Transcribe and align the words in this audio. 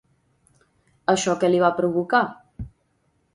Això 1.13 1.35
que 1.43 1.51
li 1.51 1.61
va 1.65 1.71
provocar? 1.81 2.23